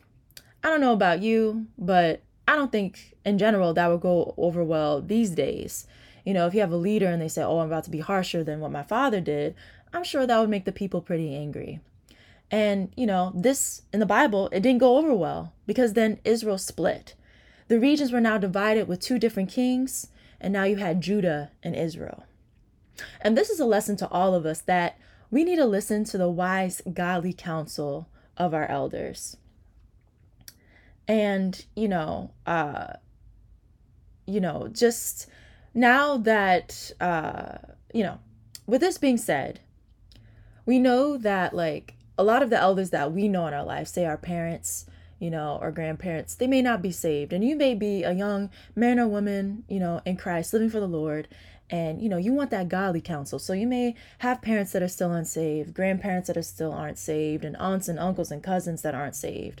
I 0.62 0.68
don't 0.68 0.80
know 0.80 0.92
about 0.92 1.22
you, 1.22 1.66
but 1.78 2.22
I 2.46 2.56
don't 2.56 2.72
think 2.72 3.14
in 3.24 3.38
general 3.38 3.74
that 3.74 3.86
would 3.88 4.00
go 4.00 4.34
over 4.36 4.64
well 4.64 5.00
these 5.00 5.30
days. 5.30 5.86
You 6.24 6.34
know, 6.34 6.46
if 6.46 6.54
you 6.54 6.60
have 6.60 6.72
a 6.72 6.76
leader 6.76 7.06
and 7.06 7.22
they 7.22 7.28
say, 7.28 7.42
Oh, 7.42 7.60
I'm 7.60 7.68
about 7.68 7.84
to 7.84 7.90
be 7.90 8.00
harsher 8.00 8.42
than 8.42 8.60
what 8.60 8.72
my 8.72 8.82
father 8.82 9.20
did, 9.20 9.54
I'm 9.92 10.04
sure 10.04 10.26
that 10.26 10.38
would 10.38 10.50
make 10.50 10.64
the 10.64 10.72
people 10.72 11.00
pretty 11.00 11.34
angry. 11.34 11.80
And, 12.50 12.92
you 12.96 13.06
know, 13.06 13.32
this 13.34 13.82
in 13.92 14.00
the 14.00 14.06
Bible, 14.06 14.48
it 14.52 14.60
didn't 14.60 14.80
go 14.80 14.96
over 14.96 15.14
well 15.14 15.52
because 15.66 15.92
then 15.92 16.18
Israel 16.24 16.58
split. 16.58 17.14
The 17.68 17.78
regions 17.78 18.12
were 18.12 18.20
now 18.20 18.38
divided 18.38 18.88
with 18.88 19.00
two 19.00 19.18
different 19.18 19.50
kings, 19.50 20.08
and 20.40 20.52
now 20.52 20.64
you 20.64 20.76
had 20.76 21.00
Judah 21.00 21.52
and 21.62 21.76
Israel. 21.76 22.24
And 23.20 23.36
this 23.36 23.50
is 23.50 23.60
a 23.60 23.66
lesson 23.66 23.96
to 23.98 24.08
all 24.08 24.34
of 24.34 24.46
us 24.46 24.60
that 24.62 24.98
we 25.30 25.44
need 25.44 25.56
to 25.56 25.66
listen 25.66 26.04
to 26.04 26.18
the 26.18 26.30
wise, 26.30 26.80
godly 26.92 27.32
counsel 27.32 28.08
of 28.36 28.54
our 28.54 28.66
elders. 28.66 29.36
And, 31.06 31.64
you 31.76 31.88
know, 31.88 32.32
uh, 32.46 32.94
you 34.26 34.40
know, 34.40 34.68
just 34.70 35.26
now 35.74 36.16
that, 36.18 36.92
uh, 37.00 37.58
you 37.92 38.02
know, 38.02 38.18
with 38.66 38.80
this 38.80 38.98
being 38.98 39.16
said, 39.16 39.60
we 40.66 40.78
know 40.78 41.16
that 41.16 41.54
like 41.54 41.94
a 42.18 42.24
lot 42.24 42.42
of 42.42 42.50
the 42.50 42.58
elders 42.58 42.90
that 42.90 43.12
we 43.12 43.28
know 43.28 43.46
in 43.46 43.54
our 43.54 43.64
life, 43.64 43.88
say 43.88 44.04
our 44.04 44.18
parents, 44.18 44.86
you 45.18 45.30
know, 45.30 45.58
or 45.60 45.70
grandparents, 45.70 46.34
they 46.34 46.46
may 46.46 46.62
not 46.62 46.82
be 46.82 46.92
saved. 46.92 47.32
And 47.32 47.44
you 47.44 47.56
may 47.56 47.74
be 47.74 48.02
a 48.02 48.12
young 48.12 48.50
man 48.76 48.98
or 48.98 49.08
woman, 49.08 49.64
you 49.68 49.80
know, 49.80 50.00
in 50.04 50.16
Christ, 50.16 50.52
living 50.52 50.70
for 50.70 50.80
the 50.80 50.86
Lord. 50.86 51.28
And, 51.70 52.00
you 52.00 52.08
know, 52.08 52.16
you 52.16 52.32
want 52.32 52.50
that 52.50 52.68
godly 52.68 53.00
counsel. 53.00 53.38
So 53.38 53.52
you 53.52 53.66
may 53.66 53.94
have 54.18 54.40
parents 54.40 54.72
that 54.72 54.82
are 54.82 54.88
still 54.88 55.12
unsaved, 55.12 55.74
grandparents 55.74 56.28
that 56.28 56.36
are 56.36 56.42
still 56.42 56.72
aren't 56.72 56.98
saved, 56.98 57.44
and 57.44 57.56
aunts 57.56 57.88
and 57.88 57.98
uncles 57.98 58.30
and 58.30 58.42
cousins 58.42 58.82
that 58.82 58.94
aren't 58.94 59.16
saved. 59.16 59.60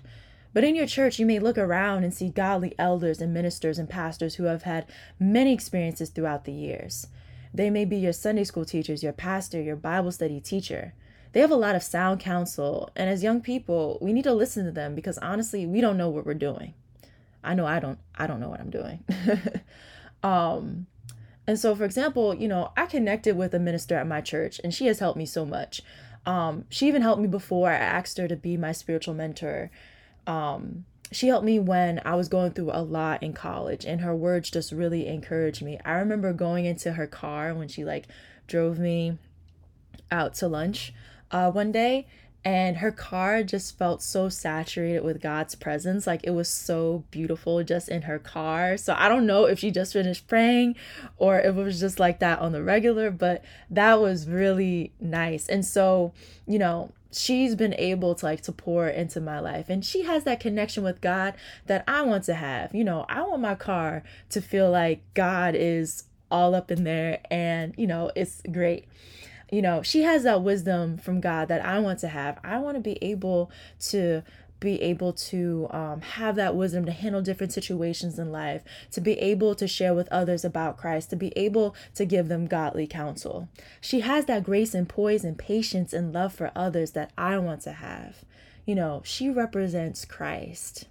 But 0.54 0.64
in 0.64 0.74
your 0.74 0.86
church, 0.86 1.18
you 1.18 1.26
may 1.26 1.38
look 1.38 1.58
around 1.58 2.04
and 2.04 2.14
see 2.14 2.30
godly 2.30 2.74
elders 2.78 3.20
and 3.20 3.34
ministers 3.34 3.78
and 3.78 3.88
pastors 3.88 4.36
who 4.36 4.44
have 4.44 4.62
had 4.62 4.86
many 5.20 5.52
experiences 5.52 6.08
throughout 6.08 6.44
the 6.44 6.52
years. 6.52 7.08
They 7.52 7.68
may 7.68 7.84
be 7.84 7.96
your 7.98 8.14
Sunday 8.14 8.44
school 8.44 8.64
teachers, 8.64 9.02
your 9.02 9.12
pastor, 9.12 9.60
your 9.60 9.76
Bible 9.76 10.12
study 10.12 10.40
teacher 10.40 10.94
they 11.32 11.40
have 11.40 11.50
a 11.50 11.56
lot 11.56 11.74
of 11.74 11.82
sound 11.82 12.20
counsel. 12.20 12.90
And 12.96 13.10
as 13.10 13.22
young 13.22 13.40
people, 13.40 13.98
we 14.00 14.12
need 14.12 14.24
to 14.24 14.34
listen 14.34 14.64
to 14.64 14.70
them 14.72 14.94
because 14.94 15.18
honestly, 15.18 15.66
we 15.66 15.80
don't 15.80 15.96
know 15.96 16.08
what 16.08 16.26
we're 16.26 16.34
doing. 16.34 16.74
I 17.42 17.54
know 17.54 17.66
I 17.66 17.80
don't 17.80 17.98
I 18.16 18.26
don't 18.26 18.40
know 18.40 18.48
what 18.48 18.60
I'm 18.60 18.70
doing. 18.70 19.04
um 20.22 20.86
and 21.46 21.58
so 21.58 21.74
for 21.74 21.84
example, 21.84 22.34
you 22.34 22.48
know, 22.48 22.72
I 22.76 22.86
connected 22.86 23.36
with 23.36 23.54
a 23.54 23.58
minister 23.58 23.96
at 23.96 24.06
my 24.06 24.20
church 24.20 24.60
and 24.62 24.74
she 24.74 24.86
has 24.86 24.98
helped 24.98 25.18
me 25.18 25.26
so 25.26 25.44
much. 25.44 25.82
Um 26.26 26.64
she 26.68 26.88
even 26.88 27.02
helped 27.02 27.22
me 27.22 27.28
before 27.28 27.70
I 27.70 27.76
asked 27.76 28.18
her 28.18 28.28
to 28.28 28.36
be 28.36 28.56
my 28.56 28.72
spiritual 28.72 29.14
mentor. 29.14 29.70
Um 30.26 30.84
she 31.10 31.28
helped 31.28 31.46
me 31.46 31.58
when 31.58 32.02
I 32.04 32.16
was 32.16 32.28
going 32.28 32.52
through 32.52 32.70
a 32.72 32.82
lot 32.82 33.22
in 33.22 33.32
college 33.32 33.86
and 33.86 34.02
her 34.02 34.14
words 34.14 34.50
just 34.50 34.72
really 34.72 35.06
encouraged 35.06 35.62
me. 35.62 35.78
I 35.84 35.92
remember 35.92 36.32
going 36.32 36.66
into 36.66 36.92
her 36.92 37.06
car 37.06 37.54
when 37.54 37.68
she 37.68 37.84
like 37.84 38.08
drove 38.46 38.78
me 38.78 39.16
out 40.10 40.34
to 40.34 40.48
lunch 40.48 40.92
uh, 41.30 41.50
one 41.50 41.72
day 41.72 42.06
and 42.44 42.78
her 42.78 42.92
car 42.92 43.42
just 43.42 43.76
felt 43.76 44.02
so 44.02 44.28
saturated 44.28 45.02
with 45.02 45.20
God's 45.20 45.54
presence. 45.54 46.06
Like 46.06 46.20
it 46.22 46.30
was 46.30 46.48
so 46.48 47.04
beautiful 47.10 47.62
just 47.64 47.88
in 47.88 48.02
her 48.02 48.18
car. 48.18 48.76
So 48.76 48.94
I 48.96 49.08
don't 49.08 49.26
know 49.26 49.44
if 49.44 49.58
she 49.58 49.70
just 49.70 49.92
finished 49.92 50.26
praying 50.28 50.76
or 51.16 51.38
if 51.38 51.56
it 51.56 51.62
was 51.62 51.80
just 51.80 51.98
like 51.98 52.20
that 52.20 52.38
on 52.38 52.52
the 52.52 52.62
regular, 52.62 53.10
but 53.10 53.44
that 53.70 54.00
was 54.00 54.28
really 54.28 54.92
nice. 55.00 55.48
And 55.48 55.64
so, 55.64 56.12
you 56.46 56.58
know, 56.58 56.92
she's 57.12 57.54
been 57.54 57.74
able 57.76 58.14
to 58.14 58.24
like 58.24 58.42
to 58.42 58.52
pour 58.52 58.88
into 58.88 59.20
my 59.20 59.40
life 59.40 59.68
and 59.68 59.84
she 59.84 60.04
has 60.04 60.24
that 60.24 60.40
connection 60.40 60.84
with 60.84 61.00
God 61.00 61.34
that 61.66 61.82
I 61.88 62.02
want 62.02 62.24
to 62.24 62.34
have. 62.34 62.74
You 62.74 62.84
know, 62.84 63.04
I 63.08 63.22
want 63.22 63.42
my 63.42 63.56
car 63.56 64.04
to 64.30 64.40
feel 64.40 64.70
like 64.70 65.02
God 65.14 65.54
is 65.56 66.04
all 66.30 66.54
up 66.54 66.70
in 66.70 66.84
there 66.84 67.20
and, 67.30 67.74
you 67.76 67.86
know, 67.86 68.12
it's 68.14 68.42
great 68.52 68.86
you 69.50 69.62
know, 69.62 69.82
she 69.82 70.02
has 70.02 70.24
that 70.24 70.42
wisdom 70.42 70.98
from 70.98 71.20
God 71.20 71.48
that 71.48 71.64
I 71.64 71.78
want 71.78 72.00
to 72.00 72.08
have. 72.08 72.38
I 72.44 72.58
want 72.58 72.76
to 72.76 72.80
be 72.80 72.98
able 73.02 73.50
to 73.88 74.22
be 74.60 74.82
able 74.82 75.12
to 75.12 75.68
um, 75.70 76.00
have 76.00 76.34
that 76.36 76.56
wisdom 76.56 76.84
to 76.84 76.90
handle 76.92 77.22
different 77.22 77.52
situations 77.52 78.18
in 78.18 78.32
life, 78.32 78.62
to 78.90 79.00
be 79.00 79.12
able 79.12 79.54
to 79.54 79.68
share 79.68 79.94
with 79.94 80.08
others 80.10 80.44
about 80.44 80.76
Christ, 80.76 81.10
to 81.10 81.16
be 81.16 81.32
able 81.36 81.76
to 81.94 82.04
give 82.04 82.28
them 82.28 82.46
godly 82.46 82.86
counsel. 82.86 83.48
She 83.80 84.00
has 84.00 84.26
that 84.26 84.42
grace 84.42 84.74
and 84.74 84.88
poise 84.88 85.24
and 85.24 85.38
patience 85.38 85.92
and 85.92 86.12
love 86.12 86.32
for 86.32 86.50
others 86.56 86.92
that 86.92 87.12
I 87.16 87.38
want 87.38 87.62
to 87.62 87.72
have. 87.72 88.24
You 88.66 88.74
know, 88.74 89.02
she 89.04 89.30
represents 89.30 90.04
Christ. 90.04 90.86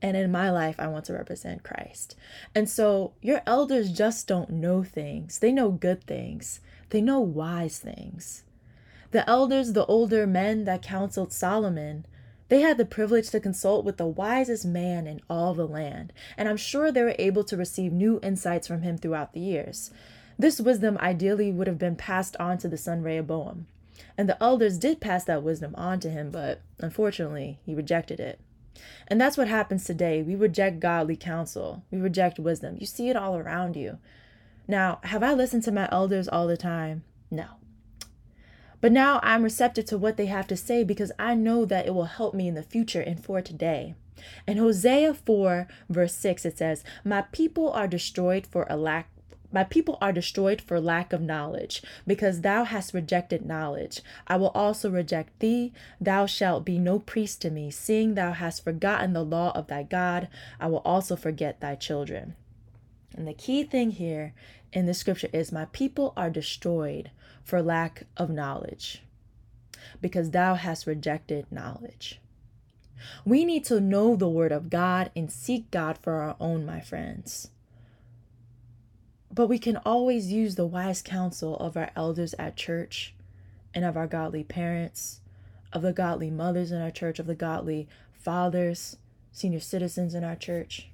And 0.00 0.16
in 0.16 0.30
my 0.30 0.50
life, 0.50 0.76
I 0.78 0.86
want 0.86 1.06
to 1.06 1.12
represent 1.12 1.64
Christ. 1.64 2.14
And 2.54 2.68
so 2.68 3.12
your 3.20 3.42
elders 3.46 3.92
just 3.92 4.26
don't 4.26 4.50
know 4.50 4.84
things. 4.84 5.40
They 5.40 5.52
know 5.52 5.70
good 5.70 6.04
things, 6.04 6.60
they 6.90 7.00
know 7.00 7.20
wise 7.20 7.78
things. 7.78 8.44
The 9.10 9.28
elders, 9.28 9.72
the 9.72 9.86
older 9.86 10.26
men 10.26 10.64
that 10.64 10.82
counseled 10.82 11.32
Solomon, 11.32 12.06
they 12.48 12.60
had 12.60 12.78
the 12.78 12.84
privilege 12.84 13.30
to 13.30 13.40
consult 13.40 13.84
with 13.84 13.96
the 13.96 14.06
wisest 14.06 14.64
man 14.64 15.06
in 15.06 15.20
all 15.28 15.54
the 15.54 15.66
land, 15.66 16.12
and 16.36 16.48
I'm 16.48 16.56
sure 16.56 16.90
they 16.90 17.02
were 17.02 17.16
able 17.18 17.44
to 17.44 17.56
receive 17.56 17.92
new 17.92 18.20
insights 18.22 18.66
from 18.66 18.82
him 18.82 18.96
throughout 18.96 19.32
the 19.32 19.40
years. 19.40 19.90
This 20.38 20.60
wisdom 20.60 20.96
ideally 21.00 21.50
would 21.50 21.66
have 21.66 21.78
been 21.78 21.96
passed 21.96 22.36
on 22.38 22.58
to 22.58 22.68
the 22.68 22.78
son 22.78 23.02
Rehoboam. 23.02 23.66
And 24.16 24.28
the 24.28 24.40
elders 24.42 24.78
did 24.78 25.00
pass 25.00 25.24
that 25.24 25.42
wisdom 25.42 25.74
on 25.76 26.00
to 26.00 26.10
him, 26.10 26.30
but 26.30 26.60
unfortunately, 26.78 27.58
he 27.66 27.74
rejected 27.74 28.20
it. 28.20 28.40
And 29.08 29.20
that's 29.20 29.36
what 29.36 29.48
happens 29.48 29.84
today. 29.84 30.22
We 30.22 30.34
reject 30.34 30.80
godly 30.80 31.16
counsel, 31.16 31.82
we 31.90 31.98
reject 31.98 32.38
wisdom. 32.38 32.76
You 32.78 32.86
see 32.86 33.10
it 33.10 33.16
all 33.16 33.36
around 33.36 33.76
you. 33.76 33.98
Now, 34.68 35.00
have 35.04 35.22
I 35.22 35.32
listened 35.32 35.64
to 35.64 35.72
my 35.72 35.88
elders 35.90 36.28
all 36.28 36.46
the 36.46 36.56
time? 36.58 37.02
No. 37.30 37.46
But 38.80 38.92
now 38.92 39.18
I'm 39.22 39.42
receptive 39.42 39.86
to 39.86 39.98
what 39.98 40.16
they 40.18 40.26
have 40.26 40.46
to 40.48 40.56
say 40.56 40.84
because 40.84 41.10
I 41.18 41.34
know 41.34 41.64
that 41.64 41.86
it 41.86 41.94
will 41.94 42.04
help 42.04 42.34
me 42.34 42.46
in 42.46 42.54
the 42.54 42.62
future 42.62 43.00
and 43.00 43.22
for 43.22 43.40
today. 43.40 43.94
In 44.46 44.58
Hosea 44.58 45.14
4, 45.14 45.66
verse 45.88 46.14
6, 46.14 46.44
it 46.44 46.58
says, 46.58 46.84
My 47.04 47.22
people 47.22 47.70
are 47.70 47.88
destroyed 47.88 48.46
for 48.46 48.66
a 48.68 48.76
lack 48.76 49.10
my 49.50 49.64
people 49.64 49.96
are 50.00 50.12
destroyed 50.12 50.60
for 50.60 50.78
lack 50.78 51.12
of 51.14 51.22
knowledge, 51.22 51.82
because 52.06 52.42
thou 52.42 52.64
hast 52.64 52.92
rejected 52.92 53.46
knowledge. 53.46 54.02
I 54.26 54.36
will 54.36 54.48
also 54.48 54.90
reject 54.90 55.38
thee. 55.40 55.72
Thou 55.98 56.26
shalt 56.26 56.66
be 56.66 56.78
no 56.78 56.98
priest 56.98 57.40
to 57.42 57.50
me, 57.50 57.70
seeing 57.70 58.14
thou 58.14 58.32
hast 58.32 58.62
forgotten 58.62 59.14
the 59.14 59.24
law 59.24 59.52
of 59.52 59.68
thy 59.68 59.84
God. 59.84 60.28
I 60.60 60.66
will 60.66 60.82
also 60.84 61.16
forget 61.16 61.60
thy 61.60 61.76
children. 61.76 62.34
And 63.16 63.26
the 63.26 63.34
key 63.34 63.64
thing 63.64 63.92
here 63.92 64.34
in 64.72 64.86
the 64.86 64.94
scripture 64.94 65.30
is, 65.32 65.50
My 65.50 65.66
people 65.66 66.12
are 66.16 66.30
destroyed 66.30 67.10
for 67.42 67.62
lack 67.62 68.04
of 68.16 68.30
knowledge, 68.30 69.02
because 70.00 70.30
thou 70.30 70.54
hast 70.54 70.86
rejected 70.86 71.46
knowledge. 71.50 72.20
We 73.24 73.44
need 73.44 73.64
to 73.66 73.80
know 73.80 74.16
the 74.16 74.28
word 74.28 74.52
of 74.52 74.70
God 74.70 75.10
and 75.14 75.30
seek 75.30 75.70
God 75.70 75.98
for 75.98 76.14
our 76.14 76.36
own, 76.40 76.66
my 76.66 76.80
friends. 76.80 77.50
But 79.32 79.46
we 79.46 79.58
can 79.58 79.76
always 79.78 80.32
use 80.32 80.56
the 80.56 80.66
wise 80.66 81.02
counsel 81.02 81.56
of 81.58 81.76
our 81.76 81.90
elders 81.94 82.34
at 82.38 82.56
church 82.56 83.14
and 83.74 83.84
of 83.84 83.96
our 83.96 84.06
godly 84.06 84.42
parents, 84.42 85.20
of 85.72 85.82
the 85.82 85.92
godly 85.92 86.30
mothers 86.30 86.72
in 86.72 86.80
our 86.80 86.90
church, 86.90 87.18
of 87.18 87.26
the 87.26 87.34
godly 87.34 87.88
fathers, 88.12 88.96
senior 89.30 89.60
citizens 89.60 90.14
in 90.14 90.24
our 90.24 90.36
church. 90.36 90.88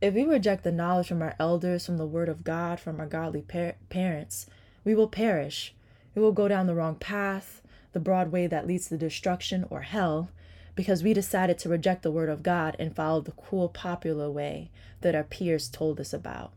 If 0.00 0.14
we 0.14 0.24
reject 0.24 0.62
the 0.62 0.70
knowledge 0.70 1.08
from 1.08 1.22
our 1.22 1.34
elders, 1.40 1.84
from 1.84 1.96
the 1.96 2.06
word 2.06 2.28
of 2.28 2.44
God, 2.44 2.78
from 2.78 3.00
our 3.00 3.06
godly 3.06 3.42
par- 3.42 3.74
parents, 3.88 4.46
we 4.84 4.94
will 4.94 5.08
perish. 5.08 5.74
We 6.14 6.22
will 6.22 6.32
go 6.32 6.46
down 6.46 6.66
the 6.66 6.74
wrong 6.74 6.94
path, 6.94 7.62
the 7.92 8.00
broad 8.00 8.30
way 8.30 8.46
that 8.46 8.66
leads 8.66 8.88
to 8.88 8.96
destruction 8.96 9.66
or 9.70 9.82
hell, 9.82 10.30
because 10.76 11.02
we 11.02 11.12
decided 11.12 11.58
to 11.58 11.68
reject 11.68 12.02
the 12.02 12.12
word 12.12 12.28
of 12.28 12.44
God 12.44 12.76
and 12.78 12.94
follow 12.94 13.20
the 13.20 13.32
cool, 13.32 13.68
popular 13.68 14.30
way 14.30 14.70
that 15.00 15.16
our 15.16 15.24
peers 15.24 15.68
told 15.68 15.98
us 16.00 16.12
about 16.12 16.52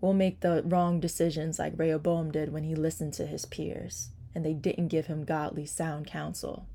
We'll 0.00 0.12
make 0.12 0.40
the 0.40 0.62
wrong 0.64 0.98
decisions 0.98 1.60
like 1.60 1.74
Rehoboam 1.76 2.32
did 2.32 2.52
when 2.52 2.64
he 2.64 2.74
listened 2.74 3.12
to 3.14 3.26
his 3.26 3.44
peers 3.44 4.08
and 4.34 4.44
they 4.44 4.52
didn't 4.52 4.88
give 4.88 5.06
him 5.06 5.24
godly, 5.24 5.66
sound 5.66 6.06
counsel. 6.06 6.66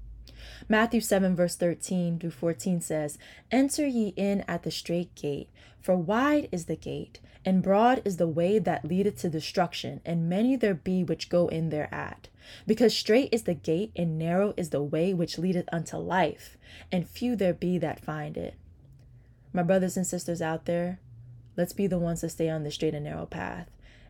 Matthew 0.67 1.01
7, 1.01 1.35
verse 1.35 1.55
13 1.55 2.19
through 2.19 2.31
14 2.31 2.81
says, 2.81 3.17
Enter 3.51 3.85
ye 3.85 4.09
in 4.15 4.41
at 4.47 4.63
the 4.63 4.71
strait 4.71 5.13
gate, 5.15 5.49
for 5.79 5.95
wide 5.95 6.49
is 6.51 6.65
the 6.65 6.75
gate, 6.75 7.19
and 7.45 7.63
broad 7.63 8.01
is 8.03 8.17
the 8.17 8.27
way 8.27 8.59
that 8.59 8.85
leadeth 8.85 9.19
to 9.19 9.29
destruction, 9.29 10.01
and 10.05 10.29
many 10.29 10.55
there 10.55 10.73
be 10.73 11.03
which 11.03 11.29
go 11.29 11.47
in 11.47 11.69
thereat. 11.69 12.27
Because 12.65 12.95
strait 12.95 13.29
is 13.31 13.43
the 13.43 13.53
gate, 13.53 13.91
and 13.95 14.17
narrow 14.17 14.53
is 14.57 14.69
the 14.69 14.83
way 14.83 15.13
which 15.13 15.37
leadeth 15.37 15.67
unto 15.71 15.97
life, 15.97 16.57
and 16.91 17.07
few 17.07 17.35
there 17.35 17.53
be 17.53 17.77
that 17.77 18.03
find 18.03 18.37
it. 18.37 18.55
My 19.53 19.63
brothers 19.63 19.97
and 19.97 20.05
sisters 20.05 20.41
out 20.41 20.65
there, 20.65 20.99
Let's 21.57 21.73
be 21.73 21.87
the 21.87 21.97
ones 21.97 22.21
that 22.21 22.29
stay 22.29 22.49
on 22.49 22.63
the 22.63 22.71
straight 22.71 22.93
and 22.93 23.03
narrow 23.03 23.25
path. 23.25 23.67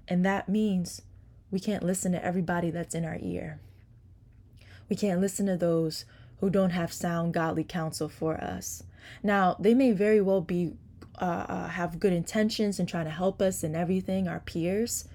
And 0.08 0.26
that 0.26 0.50
means 0.50 1.02
we 1.50 1.62
can't 1.62 1.82
listen 1.82 2.12
to 2.12 2.24
everybody 2.24 2.70
that's 2.70 2.94
in 2.94 3.06
our 3.06 3.18
ear. 3.22 3.62
We 4.90 4.96
can't 4.96 5.22
listen 5.22 5.46
to 5.48 5.58
those 5.58 6.06
who 6.40 6.50
don't 6.50 6.70
have 6.72 6.94
sound 6.94 7.34
godly 7.34 7.64
counsel 7.64 8.10
for 8.10 8.36
us. 8.36 8.84
Now, 9.24 9.56
they 9.60 9.74
may 9.74 9.92
very 9.92 10.22
well 10.22 10.42
be 10.42 10.74
uh, 11.20 11.46
uh, 11.50 11.68
have 11.70 12.00
good 12.00 12.14
intentions 12.14 12.80
and 12.80 12.88
trying 12.88 13.06
to 13.06 13.12
help 13.12 13.42
us 13.42 13.64
and 13.64 13.76
everything, 13.76 14.28
our 14.28 14.40
peers. 14.40 15.08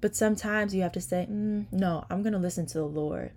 But 0.00 0.14
sometimes 0.14 0.74
you 0.74 0.82
have 0.82 0.92
to 0.92 1.00
say, 1.00 1.26
mm, 1.28 1.66
no, 1.72 2.04
I'm 2.08 2.22
going 2.22 2.32
to 2.32 2.38
listen 2.38 2.66
to 2.66 2.78
the 2.78 2.84
Lord. 2.84 3.32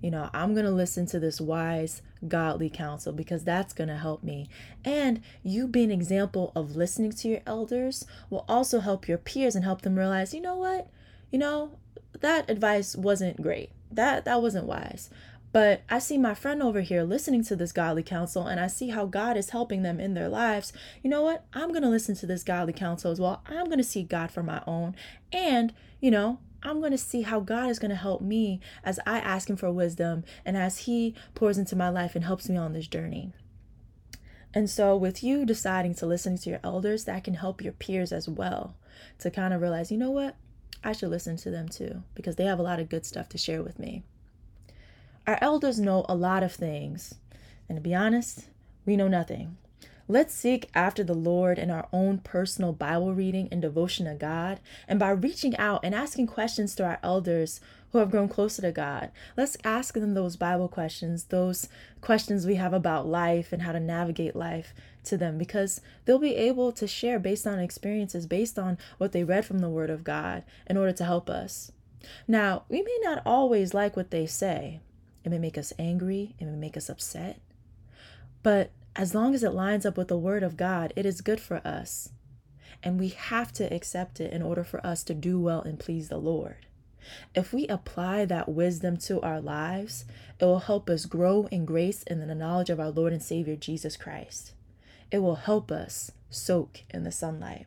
You 0.00 0.12
know, 0.12 0.30
I'm 0.32 0.54
going 0.54 0.66
to 0.66 0.70
listen 0.70 1.06
to 1.06 1.18
this 1.18 1.40
wise, 1.40 2.02
godly 2.26 2.70
counsel 2.70 3.12
because 3.12 3.42
that's 3.42 3.72
going 3.72 3.88
to 3.88 3.96
help 3.96 4.22
me. 4.22 4.48
And 4.84 5.20
you 5.42 5.66
being 5.66 5.90
an 5.90 5.98
example 5.98 6.52
of 6.54 6.76
listening 6.76 7.10
to 7.12 7.28
your 7.28 7.40
elders 7.46 8.06
will 8.30 8.44
also 8.48 8.78
help 8.78 9.08
your 9.08 9.18
peers 9.18 9.56
and 9.56 9.64
help 9.64 9.82
them 9.82 9.98
realize, 9.98 10.32
you 10.32 10.40
know 10.40 10.56
what? 10.56 10.88
You 11.32 11.40
know, 11.40 11.72
that 12.20 12.48
advice 12.48 12.94
wasn't 12.94 13.42
great. 13.42 13.70
That 13.90 14.24
that 14.24 14.42
wasn't 14.42 14.66
wise. 14.66 15.10
But 15.50 15.82
I 15.88 15.98
see 15.98 16.18
my 16.18 16.34
friend 16.34 16.62
over 16.62 16.82
here 16.82 17.02
listening 17.02 17.42
to 17.44 17.56
this 17.56 17.72
godly 17.72 18.02
counsel 18.02 18.46
and 18.46 18.60
I 18.60 18.66
see 18.66 18.90
how 18.90 19.06
God 19.06 19.36
is 19.36 19.50
helping 19.50 19.82
them 19.82 19.98
in 19.98 20.14
their 20.14 20.28
lives. 20.28 20.72
You 21.02 21.08
know 21.08 21.22
what? 21.22 21.46
I'm 21.54 21.70
going 21.70 21.82
to 21.82 21.88
listen 21.88 22.14
to 22.16 22.26
this 22.26 22.44
godly 22.44 22.74
counsel 22.74 23.10
as 23.10 23.18
well. 23.18 23.42
I'm 23.46 23.64
going 23.66 23.78
to 23.78 23.84
seek 23.84 24.08
God 24.08 24.30
for 24.30 24.42
my 24.42 24.62
own. 24.66 24.94
And, 25.32 25.72
you 26.00 26.10
know, 26.10 26.38
I'm 26.62 26.80
going 26.80 26.92
to 26.92 26.98
see 26.98 27.22
how 27.22 27.40
God 27.40 27.70
is 27.70 27.78
going 27.78 27.90
to 27.90 27.96
help 27.96 28.20
me 28.20 28.60
as 28.84 28.98
I 29.06 29.20
ask 29.20 29.48
Him 29.48 29.56
for 29.56 29.70
wisdom 29.72 30.24
and 30.44 30.56
as 30.56 30.80
He 30.80 31.14
pours 31.34 31.56
into 31.56 31.76
my 31.76 31.88
life 31.88 32.14
and 32.14 32.24
helps 32.24 32.48
me 32.48 32.56
on 32.56 32.72
this 32.72 32.88
journey. 32.88 33.32
And 34.52 34.68
so, 34.68 34.96
with 34.96 35.22
you 35.22 35.44
deciding 35.44 35.94
to 35.96 36.06
listen 36.06 36.36
to 36.38 36.50
your 36.50 36.60
elders, 36.64 37.04
that 37.04 37.22
can 37.24 37.34
help 37.34 37.62
your 37.62 37.72
peers 37.72 38.12
as 38.12 38.28
well 38.28 38.74
to 39.20 39.30
kind 39.30 39.54
of 39.54 39.60
realize, 39.60 39.92
you 39.92 39.98
know 39.98 40.10
what? 40.10 40.36
I 40.82 40.92
should 40.92 41.10
listen 41.10 41.36
to 41.38 41.50
them 41.50 41.68
too 41.68 42.02
because 42.14 42.36
they 42.36 42.44
have 42.44 42.58
a 42.58 42.62
lot 42.62 42.80
of 42.80 42.88
good 42.88 43.04
stuff 43.04 43.28
to 43.30 43.38
share 43.38 43.62
with 43.62 43.78
me. 43.78 44.02
Our 45.26 45.38
elders 45.40 45.78
know 45.78 46.06
a 46.08 46.14
lot 46.14 46.42
of 46.42 46.52
things, 46.52 47.14
and 47.68 47.76
to 47.76 47.82
be 47.82 47.94
honest, 47.94 48.46
we 48.86 48.96
know 48.96 49.08
nothing. 49.08 49.58
Let's 50.10 50.32
seek 50.32 50.70
after 50.74 51.04
the 51.04 51.12
Lord 51.12 51.58
in 51.58 51.70
our 51.70 51.86
own 51.92 52.18
personal 52.20 52.72
Bible 52.72 53.12
reading 53.12 53.46
and 53.52 53.60
devotion 53.60 54.06
to 54.06 54.14
God, 54.14 54.58
and 54.88 54.98
by 54.98 55.10
reaching 55.10 55.54
out 55.58 55.80
and 55.84 55.94
asking 55.94 56.28
questions 56.28 56.74
to 56.76 56.84
our 56.84 56.98
elders 57.02 57.60
who 57.92 57.98
have 57.98 58.10
grown 58.10 58.28
closer 58.28 58.62
to 58.62 58.72
God. 58.72 59.10
Let's 59.36 59.56
ask 59.64 59.94
them 59.94 60.14
those 60.14 60.36
Bible 60.36 60.68
questions, 60.68 61.24
those 61.24 61.68
questions 62.00 62.46
we 62.46 62.56
have 62.56 62.72
about 62.72 63.06
life 63.06 63.52
and 63.52 63.62
how 63.62 63.72
to 63.72 63.80
navigate 63.80 64.36
life 64.36 64.74
to 65.04 65.16
them, 65.16 65.38
because 65.38 65.80
they'll 66.04 66.18
be 66.18 66.36
able 66.36 66.72
to 66.72 66.86
share 66.86 67.18
based 67.18 67.46
on 67.46 67.58
experiences, 67.58 68.26
based 68.26 68.58
on 68.58 68.78
what 68.98 69.12
they 69.12 69.24
read 69.24 69.44
from 69.44 69.60
the 69.60 69.70
Word 69.70 69.90
of 69.90 70.04
God 70.04 70.44
in 70.66 70.76
order 70.76 70.92
to 70.92 71.04
help 71.04 71.30
us. 71.30 71.72
Now, 72.26 72.64
we 72.68 72.82
may 72.82 72.98
not 73.02 73.22
always 73.24 73.74
like 73.74 73.96
what 73.96 74.10
they 74.10 74.26
say. 74.26 74.80
It 75.24 75.30
may 75.30 75.38
make 75.38 75.58
us 75.58 75.72
angry, 75.78 76.34
it 76.38 76.44
may 76.44 76.56
make 76.56 76.76
us 76.76 76.88
upset. 76.88 77.40
But 78.42 78.70
as 78.94 79.14
long 79.14 79.34
as 79.34 79.42
it 79.42 79.50
lines 79.50 79.86
up 79.86 79.96
with 79.96 80.08
the 80.08 80.18
Word 80.18 80.42
of 80.42 80.56
God, 80.56 80.92
it 80.94 81.06
is 81.06 81.20
good 81.20 81.40
for 81.40 81.66
us. 81.66 82.10
And 82.82 83.00
we 83.00 83.08
have 83.08 83.52
to 83.54 83.72
accept 83.74 84.20
it 84.20 84.32
in 84.32 84.42
order 84.42 84.62
for 84.62 84.84
us 84.86 85.02
to 85.04 85.14
do 85.14 85.40
well 85.40 85.62
and 85.62 85.78
please 85.78 86.08
the 86.08 86.18
Lord. 86.18 86.66
If 87.34 87.52
we 87.52 87.66
apply 87.66 88.24
that 88.26 88.48
wisdom 88.48 88.96
to 88.98 89.20
our 89.20 89.40
lives, 89.40 90.04
it 90.40 90.44
will 90.44 90.60
help 90.60 90.90
us 90.90 91.06
grow 91.06 91.48
in 91.50 91.64
grace 91.64 92.02
and 92.06 92.20
in 92.20 92.28
the 92.28 92.34
knowledge 92.34 92.70
of 92.70 92.80
our 92.80 92.90
Lord 92.90 93.12
and 93.12 93.22
Savior 93.22 93.56
Jesus 93.56 93.96
Christ. 93.96 94.52
It 95.10 95.18
will 95.18 95.36
help 95.36 95.70
us 95.70 96.12
soak 96.30 96.82
in 96.90 97.04
the 97.04 97.12
sunlight. 97.12 97.66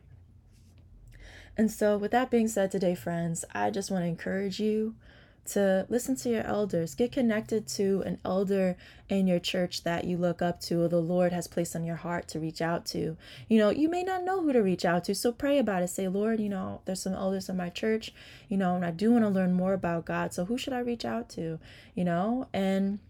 And 1.56 1.70
so, 1.70 1.98
with 1.98 2.12
that 2.12 2.30
being 2.30 2.48
said 2.48 2.70
today, 2.70 2.94
friends, 2.94 3.44
I 3.52 3.70
just 3.70 3.90
want 3.90 4.04
to 4.04 4.08
encourage 4.08 4.58
you 4.58 4.94
to 5.44 5.86
listen 5.88 6.14
to 6.16 6.28
your 6.28 6.44
elders. 6.44 6.94
Get 6.94 7.12
connected 7.12 7.66
to 7.68 8.02
an 8.06 8.18
elder 8.24 8.76
in 9.08 9.26
your 9.26 9.40
church 9.40 9.82
that 9.82 10.04
you 10.04 10.16
look 10.16 10.40
up 10.40 10.60
to 10.62 10.82
or 10.82 10.88
the 10.88 11.00
Lord 11.00 11.32
has 11.32 11.48
placed 11.48 11.74
on 11.74 11.84
your 11.84 11.96
heart 11.96 12.28
to 12.28 12.40
reach 12.40 12.62
out 12.62 12.86
to. 12.86 13.16
You 13.48 13.58
know, 13.58 13.70
you 13.70 13.88
may 13.88 14.02
not 14.04 14.24
know 14.24 14.40
who 14.42 14.52
to 14.52 14.62
reach 14.62 14.84
out 14.84 15.04
to, 15.04 15.14
so 15.14 15.32
pray 15.32 15.58
about 15.58 15.82
it. 15.82 15.88
Say, 15.88 16.08
Lord, 16.08 16.40
you 16.40 16.48
know, 16.48 16.80
there's 16.84 17.02
some 17.02 17.14
elders 17.14 17.48
in 17.48 17.56
my 17.56 17.70
church, 17.70 18.12
you 18.48 18.56
know, 18.56 18.76
and 18.76 18.84
I 18.84 18.92
do 18.92 19.12
want 19.12 19.24
to 19.24 19.30
learn 19.30 19.52
more 19.52 19.72
about 19.72 20.06
God. 20.06 20.32
So 20.32 20.44
who 20.44 20.56
should 20.56 20.72
I 20.72 20.80
reach 20.80 21.04
out 21.04 21.28
to? 21.30 21.58
You 21.94 22.04
know, 22.04 22.48
and 22.52 23.00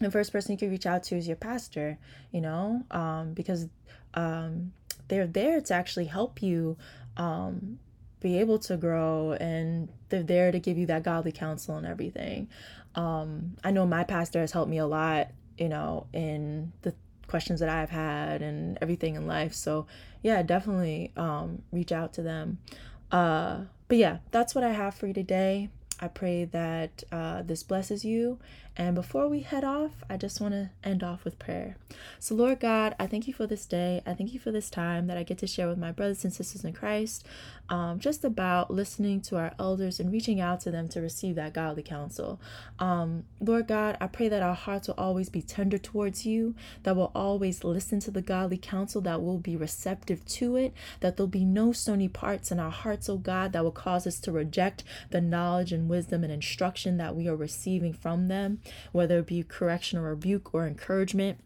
the 0.00 0.10
first 0.10 0.32
person 0.32 0.52
you 0.52 0.58
can 0.58 0.70
reach 0.70 0.86
out 0.86 1.02
to 1.04 1.16
is 1.16 1.26
your 1.26 1.36
pastor, 1.36 1.98
you 2.32 2.40
know, 2.40 2.84
um, 2.90 3.32
because 3.32 3.68
um, 4.14 4.72
they're 5.08 5.26
there 5.26 5.60
to 5.60 5.74
actually 5.74 6.06
help 6.06 6.42
you 6.42 6.76
um, 7.16 7.78
be 8.20 8.38
able 8.38 8.58
to 8.58 8.76
grow 8.76 9.32
and 9.40 9.88
they're 10.10 10.22
there 10.22 10.52
to 10.52 10.58
give 10.58 10.76
you 10.76 10.86
that 10.86 11.02
godly 11.02 11.32
counsel 11.32 11.76
and 11.76 11.86
everything. 11.86 12.48
Um, 12.94 13.56
I 13.64 13.70
know 13.70 13.86
my 13.86 14.04
pastor 14.04 14.40
has 14.40 14.52
helped 14.52 14.70
me 14.70 14.78
a 14.78 14.86
lot, 14.86 15.28
you 15.58 15.68
know, 15.68 16.06
in 16.12 16.72
the 16.82 16.94
questions 17.26 17.60
that 17.60 17.68
I've 17.68 17.90
had 17.90 18.42
and 18.42 18.76
everything 18.82 19.14
in 19.14 19.26
life. 19.26 19.54
So, 19.54 19.86
yeah, 20.22 20.42
definitely 20.42 21.12
um, 21.16 21.62
reach 21.72 21.92
out 21.92 22.12
to 22.14 22.22
them. 22.22 22.58
Uh, 23.10 23.62
but 23.88 23.96
yeah, 23.96 24.18
that's 24.30 24.54
what 24.54 24.64
I 24.64 24.70
have 24.70 24.94
for 24.94 25.06
you 25.06 25.14
today. 25.14 25.70
I 26.00 26.08
pray 26.08 26.44
that 26.46 27.04
uh, 27.12 27.42
this 27.42 27.62
blesses 27.62 28.04
you. 28.04 28.38
And 28.76 28.94
before 28.94 29.28
we 29.28 29.40
head 29.40 29.64
off, 29.64 29.90
I 30.08 30.16
just 30.16 30.40
want 30.40 30.54
to 30.54 30.70
end 30.82 31.02
off 31.02 31.24
with 31.24 31.38
prayer. 31.38 31.76
So, 32.18 32.34
Lord 32.34 32.60
God, 32.60 32.94
I 32.98 33.06
thank 33.06 33.26
you 33.28 33.34
for 33.34 33.46
this 33.46 33.66
day. 33.66 34.00
I 34.06 34.14
thank 34.14 34.32
you 34.32 34.40
for 34.40 34.50
this 34.50 34.70
time 34.70 35.06
that 35.08 35.18
I 35.18 35.22
get 35.22 35.38
to 35.38 35.46
share 35.46 35.68
with 35.68 35.76
my 35.76 35.92
brothers 35.92 36.24
and 36.24 36.32
sisters 36.32 36.64
in 36.64 36.72
Christ, 36.72 37.26
um, 37.68 37.98
just 37.98 38.24
about 38.24 38.70
listening 38.70 39.20
to 39.22 39.36
our 39.36 39.52
elders 39.58 40.00
and 40.00 40.10
reaching 40.12 40.40
out 40.40 40.60
to 40.60 40.70
them 40.70 40.88
to 40.88 41.00
receive 41.00 41.34
that 41.34 41.52
godly 41.52 41.82
counsel. 41.82 42.40
Um, 42.78 43.24
Lord 43.40 43.68
God, 43.68 43.96
I 44.00 44.06
pray 44.06 44.28
that 44.28 44.42
our 44.42 44.54
hearts 44.54 44.88
will 44.88 44.94
always 44.96 45.28
be 45.28 45.42
tender 45.42 45.78
towards 45.78 46.24
you, 46.24 46.54
that 46.82 46.96
we'll 46.96 47.12
always 47.14 47.64
listen 47.64 48.00
to 48.00 48.10
the 48.10 48.22
godly 48.22 48.56
counsel, 48.56 49.00
that 49.02 49.20
we'll 49.20 49.38
be 49.38 49.56
receptive 49.56 50.24
to 50.26 50.56
it, 50.56 50.72
that 51.00 51.16
there'll 51.16 51.28
be 51.28 51.44
no 51.44 51.72
stony 51.72 52.08
parts 52.08 52.50
in 52.50 52.58
our 52.58 52.70
hearts, 52.70 53.08
oh 53.08 53.18
God, 53.18 53.52
that 53.52 53.62
will 53.62 53.70
cause 53.70 54.06
us 54.06 54.18
to 54.20 54.32
reject 54.32 54.84
the 55.10 55.20
knowledge 55.20 55.72
and 55.72 55.88
wisdom 55.88 56.24
and 56.24 56.32
instruction 56.32 56.96
that 56.96 57.14
we 57.14 57.28
are 57.28 57.36
receiving 57.36 57.92
from 57.92 58.28
them, 58.28 58.60
whether 58.92 59.18
it 59.18 59.26
be 59.26 59.42
correction 59.42 59.98
or 59.98 60.10
rebuke 60.10 60.54
or 60.54 60.66
encouragement 60.66 61.38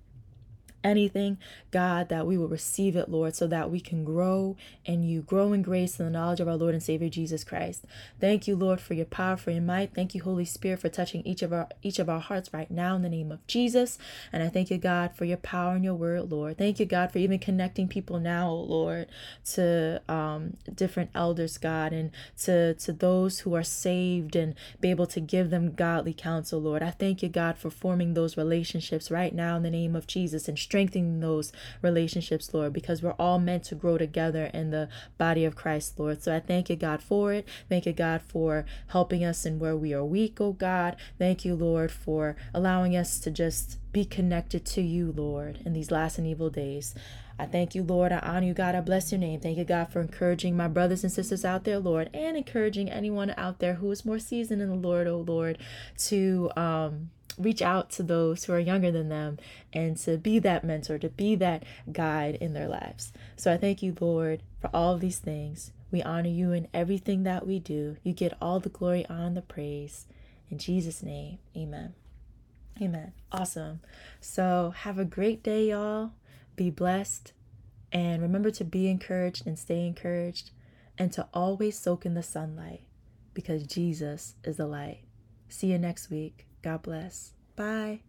anything, 0.85 1.39
God, 1.71 2.09
that 2.11 2.27
we 2.27 2.39
will 2.39 2.49
receive 2.49 2.95
it, 2.95 3.09
Lord, 3.09 3.35
so 3.35 3.47
that 3.49 3.71
we 3.71 3.81
can 3.81 4.05
grow 4.05 4.57
in 4.85 5.03
you, 5.03 5.23
grow 5.23 5.53
in 5.53 5.63
grace 5.63 5.99
and 5.99 6.07
the 6.07 6.13
knowledge 6.13 6.41
of 6.41 6.47
our 6.47 6.57
Lord 6.57 6.75
and 6.75 6.83
Savior 6.83 7.09
Jesus 7.09 7.43
Christ. 7.43 7.85
Thank 8.21 8.47
you, 8.47 8.55
Lord, 8.55 8.81
for 8.81 8.95
your 8.95 9.07
power, 9.07 9.37
for 9.37 9.51
your 9.51 9.63
might. 9.63 9.95
Thank 9.95 10.15
you, 10.15 10.23
Holy 10.23 10.45
Spirit, 10.45 10.81
for 10.81 10.89
touching 10.89 11.23
each 11.27 11.43
of 11.43 11.53
our 11.53 11.69
each 11.83 11.99
of 11.99 12.09
our 12.09 12.21
hearts 12.21 12.53
right 12.53 12.71
now 12.71 12.95
in 12.95 13.03
the 13.03 13.09
name 13.09 13.33
of 13.33 13.45
Jesus. 13.47 13.99
And 14.33 14.43
I 14.43 14.49
thank 14.49 14.71
you, 14.71 14.79
God, 14.79 15.17
for 15.17 15.25
your 15.25 15.39
power 15.39 15.75
and 15.75 15.85
your 15.85 15.95
word, 15.95 16.31
Lord. 16.31 16.59
Thank 16.59 16.79
you, 16.79 16.87
God, 16.87 17.11
for 17.11 17.19
even 17.19 17.39
connecting 17.39 17.89
people 17.89 18.21
now, 18.21 18.51
Lord, 18.51 19.09
to 19.53 20.03
um, 20.09 20.57
different 20.73 21.11
elders, 21.15 21.57
God, 21.57 21.93
and 21.93 22.11
to 22.43 22.75
to 22.75 22.93
those 22.93 23.41
who 23.41 23.55
are 23.55 23.63
saved 23.63 24.37
and 24.37 24.55
be 24.81 24.91
able 24.91 25.07
to 25.07 25.21
give 25.21 25.51
them 25.51 25.75
godly 25.75 26.13
counsel, 26.13 26.61
Lord. 26.61 26.83
I 26.83 26.91
thank 26.91 27.23
you, 27.23 27.29
God, 27.29 27.57
for 27.57 27.71
forming 27.71 28.15
those 28.15 28.37
relationships 28.37 29.11
right 29.11 29.35
now 29.35 29.57
in 29.57 29.63
the 29.63 29.71
name 29.71 29.97
of 29.97 30.07
Jesus 30.07 30.49
and 30.49 30.59
strengthening 30.75 31.21
those 31.21 31.53
relationships, 31.83 32.53
Lord, 32.53 32.73
because 32.73 33.01
we're 33.01 33.13
all 33.13 33.39
meant 33.39 33.63
to 33.67 33.77
grow 33.77 33.97
together 33.97 34.47
in 34.47 34.71
the 34.71 34.89
body 35.19 35.45
of 35.45 35.55
Christ, 35.55 36.01
Lord. 36.01 36.21
So 36.21 36.35
I 36.35 36.41
thank 36.41 36.69
you, 36.69 36.75
God, 36.75 37.01
for 37.01 37.33
it. 37.33 37.47
Thank 37.69 37.87
you, 37.87 37.93
God, 37.93 38.23
for 38.23 38.67
helping 38.89 39.25
us 39.25 39.47
in 39.47 39.61
where 39.61 39.77
we 39.77 39.95
are 39.95 40.05
weak, 40.05 40.41
oh 40.41 40.53
God. 40.53 40.97
Thank 41.17 41.45
you, 41.45 41.55
Lord, 41.55 41.93
for 41.93 42.35
allowing 42.53 42.97
us 42.97 43.21
to 43.21 43.31
just 43.31 43.79
be 43.93 44.05
connected 44.05 44.65
to 44.67 44.83
you, 44.83 45.15
Lord, 45.17 45.61
in 45.65 45.75
these 45.75 45.93
last 45.93 46.19
and 46.19 46.27
evil 46.27 46.51
days. 46.51 46.93
I 47.39 47.47
thank 47.47 47.77
you, 47.77 47.85
Lord. 47.85 48.11
I 48.11 48.19
honor 48.19 48.49
you, 48.49 48.55
God. 48.55 48.75
I 48.75 48.81
bless 48.81 49.13
your 49.13 49.21
name. 49.21 49.39
Thank 49.39 49.59
you, 49.59 49.65
God, 49.65 49.93
for 49.93 50.01
encouraging 50.01 50.57
my 50.57 50.67
brothers 50.67 51.05
and 51.05 51.13
sisters 51.13 51.45
out 51.45 51.63
there, 51.63 51.79
Lord, 51.79 52.11
and 52.13 52.37
encouraging 52.37 52.91
anyone 52.91 53.33
out 53.37 53.61
there 53.61 53.75
who 53.75 53.93
is 53.93 54.05
more 54.05 54.19
seasoned 54.19 54.61
in 54.61 54.71
the 54.71 54.75
Lord, 54.75 55.07
oh 55.07 55.25
Lord, 55.25 55.59
to 55.99 56.51
um 56.57 57.11
reach 57.39 57.63
out 57.63 57.91
to 57.91 58.03
those 58.03 58.45
who 58.45 58.53
are 58.53 58.59
younger 58.59 58.91
than 58.91 59.09
them 59.09 59.39
and 59.73 59.97
to 59.99 60.19
be 60.19 60.39
that 60.41 60.65
mentor, 60.65 60.99
to 60.99 61.09
be 61.09 61.35
that 61.37 61.65
guide 61.91 62.37
in 62.37 62.55
their 62.55 62.69
lives. 62.69 63.13
So 63.37 63.53
I 63.53 63.57
thank 63.57 63.83
you, 63.83 63.97
Lord, 63.99 64.43
for 64.61 64.71
all 64.73 64.95
of 64.95 65.01
these 65.01 65.19
things. 65.19 65.73
We 65.91 66.03
honor 66.03 66.29
you 66.29 66.53
in 66.53 66.69
everything 66.75 67.23
that 67.23 67.47
we 67.47 67.59
do. 67.59 67.97
You 68.03 68.13
get 68.13 68.37
all 68.41 68.61
the 68.61 68.69
glory, 68.69 69.07
on 69.07 69.35
the 69.35 69.43
praise. 69.43 70.07
In 70.51 70.59
Jesus' 70.59 71.03
name, 71.03 71.39
amen. 71.57 71.95
Amen. 72.83 73.13
Awesome. 73.31 73.81
So 74.21 74.75
have 74.79 74.99
a 74.99 75.05
great 75.05 75.43
day, 75.43 75.69
y'all. 75.71 76.13
Be 76.57 76.71
blessed. 76.71 77.33
And 77.93 78.21
remember 78.23 78.51
to 78.53 78.65
be 78.65 78.89
encouraged 78.89 79.47
and 79.47 79.57
stay 79.57 79.87
encouraged 79.87 80.51
and 80.99 81.13
to 81.13 81.29
always 81.33 81.79
soak 81.79 82.05
in 82.05 82.15
the 82.15 82.23
sunlight 82.23 82.83
because 83.33 83.65
Jesus 83.65 84.35
is 84.43 84.57
the 84.57 84.67
light. 84.67 85.03
See 85.49 85.69
you 85.69 85.79
next 85.79 86.11
week. 86.11 86.47
God 86.65 86.81
bless. 86.83 87.35
Bye. 87.57 88.01